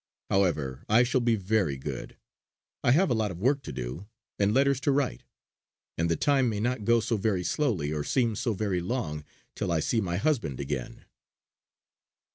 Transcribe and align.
However, 0.31 0.83
I 0.89 1.03
shall 1.03 1.21
be 1.21 1.35
very 1.35 1.77
good. 1.77 2.17
I 2.83 2.89
have 2.89 3.11
a 3.11 3.13
lot 3.13 3.29
of 3.29 3.37
work 3.37 3.61
to 3.61 3.71
do, 3.71 4.07
and 4.39 4.51
letters 4.51 4.79
to 4.79 4.91
write; 4.91 5.25
and 5.95 6.09
the 6.09 6.15
time 6.15 6.49
may 6.49 6.59
not 6.59 6.85
go 6.85 7.01
so 7.01 7.17
very 7.17 7.43
slowly, 7.43 7.93
or 7.93 8.03
seem 8.03 8.35
so 8.35 8.53
very 8.55 8.81
long, 8.81 9.23
till 9.53 9.71
I 9.71 9.79
see 9.79 10.01
my 10.01 10.17
husband 10.17 10.59
again." 10.59 11.05